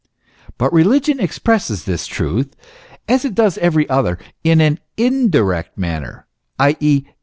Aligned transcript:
But 0.57 0.73
religion 0.73 1.19
expresses 1.19 1.83
this 1.83 2.07
truth, 2.07 2.55
as 3.07 3.23
it 3.23 3.35
does 3.35 3.59
every 3.59 3.87
other, 3.87 4.17
in 4.43 4.59
an 4.59 4.79
indirect 4.97 5.77
man 5.77 6.01
ner, 6.01 6.25
i. 6.57 6.75
e. 6.79 7.03